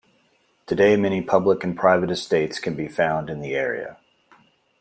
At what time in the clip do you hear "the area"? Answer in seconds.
3.39-3.99